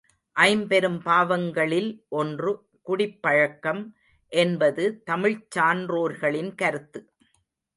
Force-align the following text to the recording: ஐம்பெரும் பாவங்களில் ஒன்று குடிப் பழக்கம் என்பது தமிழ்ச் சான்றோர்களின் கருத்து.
ஐம்பெரும் 0.35 1.01
பாவங்களில் 1.01 1.89
ஒன்று 2.13 2.51
குடிப் 2.81 3.21
பழக்கம் 3.21 3.83
என்பது 4.31 5.03
தமிழ்ச் 5.03 5.51
சான்றோர்களின் 5.51 6.55
கருத்து. 6.55 7.01